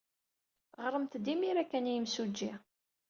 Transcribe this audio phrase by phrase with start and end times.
[0.83, 2.53] Ɣremt-d imir-a kan i yimsujji.